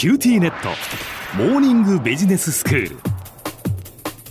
[0.00, 0.70] QTnet。
[1.36, 2.96] モーニングビジネススクール。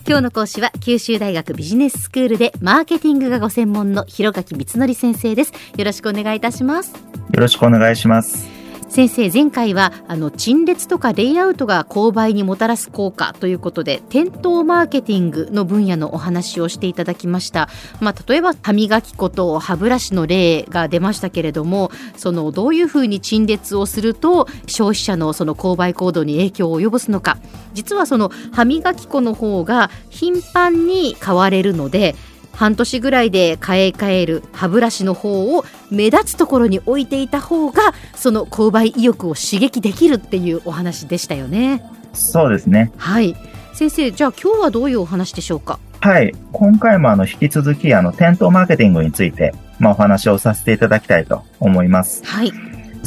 [0.07, 5.54] 今日の講師は九州大学ビジネススクールでマーケティングがご専門の広垣光則先生です。
[5.78, 6.96] よろしくお願いいたします。
[6.96, 7.02] よ
[7.34, 8.58] ろしくお願いします
[8.89, 17.70] 先生前回はあの陳列とかレイアウトが購買にもたらす効果ということで店頭マーケティングの分野のお話をしていただきました、
[18.02, 27.38] まあ、例えば歯磨き粉と歯ブラシの例が出ましたけれどもそのどういうふうに陳列をすると消費者のその購買行動に影響を及ぼすのか。
[27.73, 32.15] 実はその歯磨き粉の方が頻繁に買われるので
[32.59, 41.82] 半年ぐらいで買い替える歯ブラシの方を目立つところに置いていた方がその購買意欲を刺激できるっていうお話でしたよね。
[42.12, 42.91] そうですね。
[42.98, 43.34] はい。
[43.73, 45.80] 先生、じゃあ今日はどういうお話でしょうか？
[46.02, 46.35] はい。
[46.52, 52.26] 今回もあの引き続きあの店頭マーケティングについて、まあ、お話をさせていただきたいと思います。
[52.26, 52.52] はい。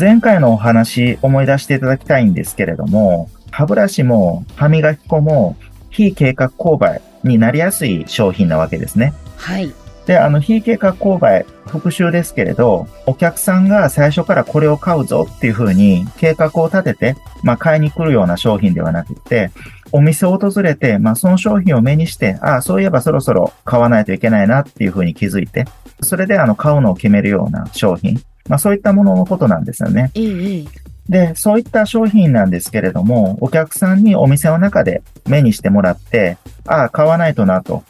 [0.01, 5.59] 前回のお話思い出していただきたいんですけれども、歯ブラシも歯磨き粉も
[5.91, 9.13] 非計画購買になりやすい商品なわけですね。
[9.43, 9.75] はい。
[10.07, 19.51] で、あの、非計画購買、復習ですけれど、お客さんが最初からこれを買うぞっていうふうに計画を立てて、まあ、買いに来るような商品ではなくて、
[19.93, 25.67] お店を訪れて、まあ、その商品を目にして、ああ、そういえばそろそろ買わないといけないなっていうふうに気づいて、
[26.03, 28.21] それであの、買うのを決めるような商品。
[28.49, 30.11] まあ、そういったもののことなんですよね。
[30.15, 30.69] いい
[31.09, 37.83] で、そういった商品なんですけれども、お客さんにお店の中で目にしてもらって、ああ、買わないとなと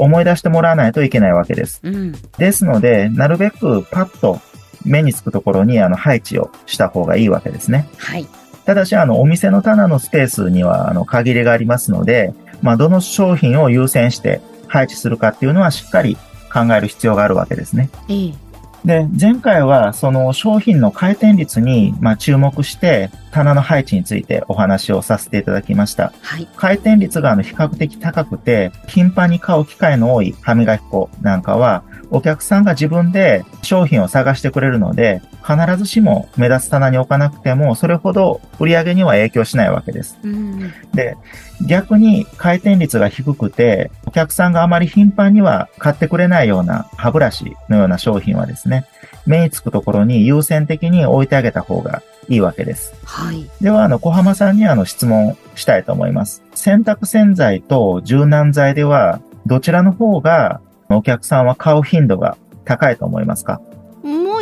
[0.00, 1.80] 思い出してもらわないといけないわけです。
[1.82, 4.40] うん、ですので、なるべくパッと
[4.84, 7.88] 目につくところにあの配置をした方がいいわけですね。
[7.98, 8.26] はい。
[8.64, 16.16] ただし、あの、お店の棚のスペースには、あの、限りがありますので、まあ、どの商品を優先して配置するかっていうのはしっかり
[16.52, 17.90] 考える必要があるわけですね。
[18.08, 18.49] ええ
[18.84, 26.12] で、前回はその商品の回転率にま注目して棚の配置についてお話をさせていただきました。
[26.22, 40.18] はい、回転率があの比較的高くて頻繁に買う機会の多い歯磨き粉なんかはお客さんが自分で商品を探してくれるので、必ずしも目立つ棚に置かなくても、それほど売り上げには影響しないわけです。
[40.22, 41.16] うん、で、
[41.66, 48.84] 逆に回転率が低くて、お客さんがあまり頻繁には買ってくれないような歯ブラシのような商品はですね、
[49.24, 52.92] 目につくところに優先的に置いてあげた方がいいわけです。
[53.04, 53.48] はい。
[53.60, 56.42] では、あの、小浜さんにあの質問したいと思います。
[56.56, 63.60] 洗濯洗剤と柔軟剤では、どちらの方がお客さんは買う頻度が高いと思いますか？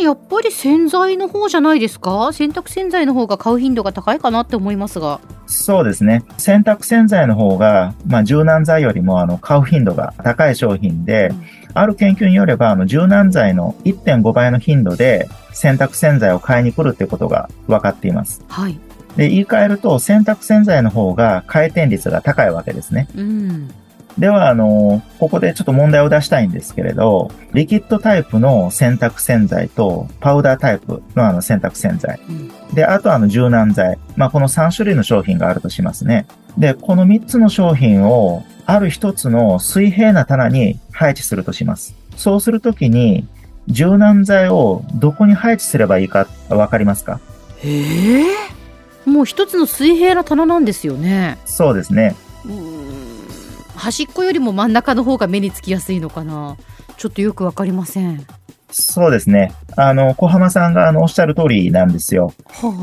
[0.00, 2.32] やっぱり洗剤の方じゃないですか？
[2.32, 5.20] 洗濯洗剤の方が買う頻度が高いかなって思いますが。
[5.46, 6.24] そうですね。
[6.36, 11.42] 洗濯洗剤の方が、まあ、柔軟剤よりもあの買う頻度が高い商品で、うん、
[11.74, 18.44] ある研究によれば、あの柔軟剤の1.5倍の頻度で洗濯洗剤を買いに来るっていうことが分かっています。
[18.48, 18.78] はい。
[19.16, 23.08] で、言い換えると洗濯洗剤の方が回転率が高いわけですね。
[23.16, 23.70] うん。
[24.18, 32.20] では、あの、ここでちょっと問題を出したいんですけれど、リキッドタイプの洗濯洗剤と、パウダータイプのあの洗濯洗剤。
[32.28, 33.98] うん、で、あとあの柔軟剤。
[34.16, 36.26] まあ、この3種類の商品があるとしますね。
[36.56, 41.94] で、この3つの商品を、ある一つの水平な棚に配置するとします。
[42.16, 43.26] そうするときに、
[43.68, 47.20] 柔軟剤をどこに配置すればいいかわかりますか？
[47.62, 51.38] ええー、もう一つの水平な棚なんですよね。
[51.44, 52.16] そうですね。
[53.78, 56.56] 端っこよりも真ん中の方が目につきやすいのかな？
[56.96, 58.26] ちょっとよくわかりません。
[58.70, 59.54] そうですね。
[59.76, 62.34] あの、小浜さんがあのおっしゃる通りなんですよ。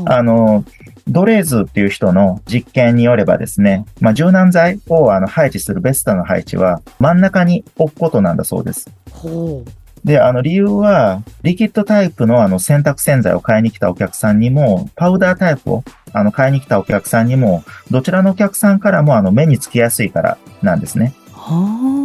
[0.06, 0.64] あの、
[1.06, 8.90] ドレーズっていう人の実験によればですね、まあ、柔軟剤をあの配置するベストの配置は真ん中に置くことなんだそうです。
[9.12, 9.70] ほう。
[10.04, 15.84] で、あの理由は、リキッドタイプのあの洗濯洗剤を買いに来たお客さんにも、パウダータイプを
[16.18, 21.14] あの買いに来たお客さんにも、どちらのお客さんからもあの目につきやすいからなんですね。
[21.32, 21.95] はあ。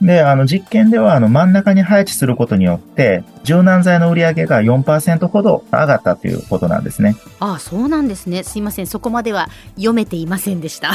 [0.00, 7.16] で、あの実験ではあの真ん中に配置することによって、柔軟剤の売り上げが4%ほど上がったということなんですね。
[7.40, 8.42] ああ、そうなんですね。
[8.42, 8.86] すいません。
[8.86, 10.92] そこまでは読めていませんでした。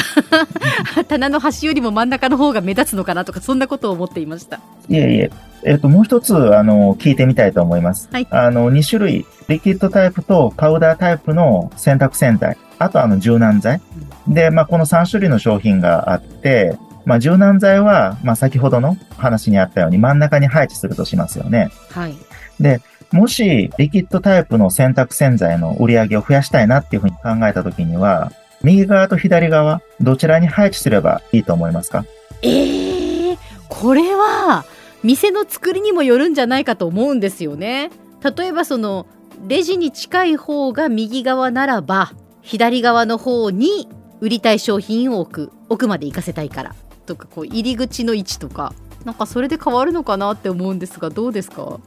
[1.08, 4.60] 棚の端よりも真ん中の方が目立つのかなとか、そんなことを思っていました。
[4.88, 5.32] いえいえ。
[5.64, 8.10] えっ、と、もう一つ、あの、聞いてみたいと思います。
[8.12, 8.28] はい。
[8.32, 13.80] あの、2種類、リキッドタイプとパウダータイプの洗濯洗剤、あとあの、柔軟剤。
[14.28, 21.70] うん、で、まあ、この3種類の商品があって、まあ、柔軟剤は、まあ、先ほどの話にあったように真ん中に配置するとしますよね。
[21.90, 22.16] はい。
[22.60, 22.82] で、
[23.12, 28.32] もし、リキッドタイプの洗濯洗剤の売り上げを増やしたいなっていうふうに考えたときには、
[28.64, 32.06] 右側と左側、どちらに配置すればいいと思いますか？
[32.42, 33.38] ええー、
[33.68, 34.66] これは、
[35.04, 37.90] 店の作りにもよるんじゃないかと思うんですよね。
[38.24, 39.08] 例えばその
[39.48, 42.12] レジに近い方が右側ならば
[42.44, 43.90] 左側の方に
[44.20, 46.76] 売りたい商品を置く奥まで行かせたいから
[47.06, 48.74] とかこう入り口の位置とか
[49.06, 51.80] なんかそれで変わるのかなって思うんですがどうですか？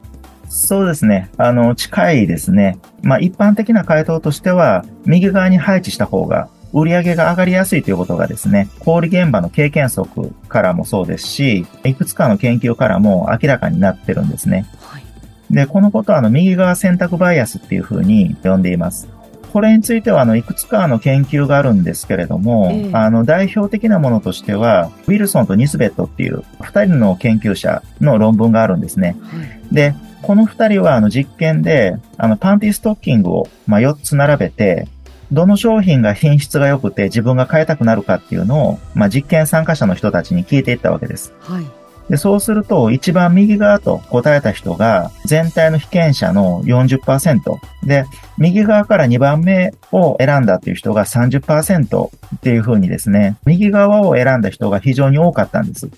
[0.49, 1.31] そうですね。
[1.39, 2.79] あの、近いですね。
[3.03, 14.67] まあ、一般的な回答としては、右側に配置した方が売り上げが上がりやすいということがですね、小売現場の経験則からもそうですし、いくつかの研究からも明らかになってるんですね。
[14.81, 15.03] はい、
[15.51, 19.09] で、このことはあの、右側選択バイアスっていうふうに呼んでいます。
[19.55, 29.17] これについては、あの、いくつかの研究があるんですけれども、えー、あの、代表的なものとしては、ウィルソンとニスベットっていう二人の研究者の論文があるんですね。
[29.23, 29.37] は
[29.71, 34.89] い、で、この二人は、あの、実験で、あの、パンティストッキングを、まあ、4つ並べて、
[35.31, 41.33] どの商品が品質が良くて自分が買いたくなるかっていうのを、まあ、実験参加者の人たちに聞いていったわけです。
[41.39, 41.65] はい。
[42.11, 47.41] で、そうすると、一番右側と答えた人が、全体の被験者の40%。
[47.83, 48.05] で、
[48.37, 52.11] 右側から2番目を選んだっていう人が30%っ
[52.41, 55.89] ていう風にですね、右側を選んだ人が非常に多かったんです。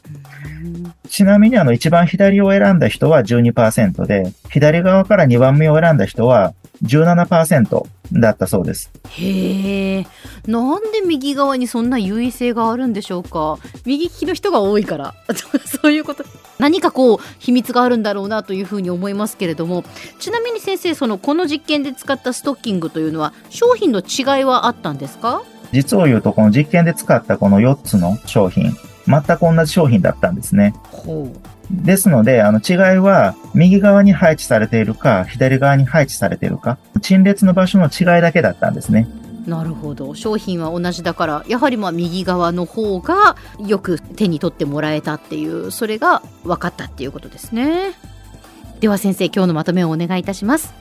[1.08, 7.82] ちなみにあの一番左を選んだ人は12%で、左側から2番目を選んだ人は17%
[8.12, 8.90] だったそうです。
[9.11, 10.06] へえ、
[10.46, 13.58] なんで右側にそんな優位性があるんでしょうか？
[13.84, 15.14] 右利きの人が多いから、
[15.64, 16.25] そういうこと。
[16.58, 19.84] 何かこう秘密があるんだろうなというふうに思いますけれども、
[20.19, 25.43] ちなみに先生、そのこの実験で使ったストッキングというのは商品の違いはあったんですか？
[25.73, 28.73] 実を言うとこの実験で使ったこの4つの商品、
[29.06, 30.75] 全く同じ商品だったんですね。
[30.90, 31.38] ほう。
[31.71, 39.09] ですので、あの違いは、右側に配置されているか、左側に配置されているか、陳列の場所の違いだけだったんですね。
[39.47, 47.95] なるほど商品は同じだからやはりまあ右側の方がよく手に取ってもらえたっていうそれが分かったっていうことですね
[48.81, 50.75] では先生今日のまとめをお願いいたします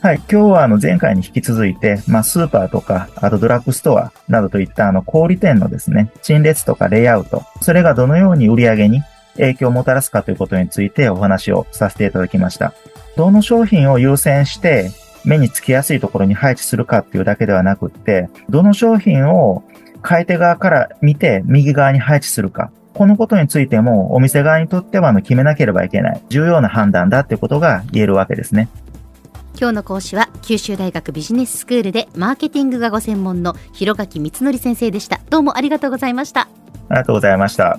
[0.00, 0.22] はい。
[0.30, 9.02] 今日はあの前回に引き続いて、まあスーパーとか、あとドラッグストアなどといったあの小売店のですね、陳列とかレイアウト、それがどのように売り上げに
[9.38, 12.74] 影響をもたらすかということについてお話をさせていただきました。
[13.16, 14.90] どの商品を優先して
[15.24, 19.64] 目につきやすいところに配置するかっていうだけではなくって、どの商品を
[20.02, 22.70] 買い手側から見て右側に配置するか。
[22.94, 28.68] このことについてもお店側にとってはの決めなければいけない重要な判断だっていうことが言えるわけですね。
[29.56, 35.20] 今日の講師は九州大学ビジネススクールでマーケティングがご専門の広垣光則先生でした。
[35.30, 36.42] どうもありがとうございました。
[36.42, 36.48] あ
[36.90, 37.78] りがとうございました。